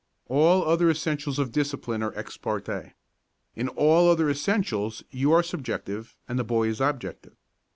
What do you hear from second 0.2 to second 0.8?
All